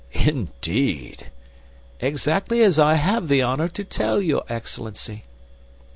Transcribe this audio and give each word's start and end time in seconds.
"Indeed!" 0.13 1.27
"Exactly 1.99 2.63
as 2.63 2.79
I 2.79 2.95
have 2.95 3.27
the 3.27 3.43
honor 3.43 3.67
to 3.67 3.83
tell 3.83 4.19
your 4.19 4.41
Excellency." 4.49 5.25